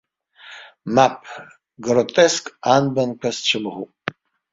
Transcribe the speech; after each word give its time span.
Мап, 0.95 1.19
гротеск 1.85 2.45
анбанқәа 2.73 3.29
сцәымӷуп. 3.35 3.91